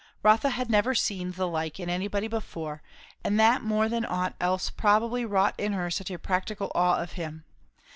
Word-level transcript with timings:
Rotha 0.23 0.49
had 0.49 0.67
never 0.71 0.95
seen 0.95 1.33
the 1.33 1.47
like 1.47 1.79
in 1.79 1.87
anybody 1.87 2.27
before; 2.27 2.81
and 3.23 3.39
that 3.39 3.61
more 3.61 3.87
than 3.87 4.03
ought 4.03 4.33
else 4.41 4.71
probably 4.71 5.25
wrought 5.25 5.53
in 5.59 5.73
her 5.73 5.91
such 5.91 6.09
a 6.09 6.17
practical 6.17 6.71
awe 6.73 6.95
of 6.95 7.11
him. 7.11 7.45